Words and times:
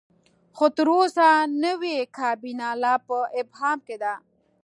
خو 0.55 0.65
تر 0.75 0.87
اوسه 0.97 1.27
نوې 1.63 1.95
کابینه 2.17 2.67
لا 2.81 2.93
په 3.07 3.17
ابهام 3.41 3.77
کې 3.87 3.95
ده. 4.03 4.13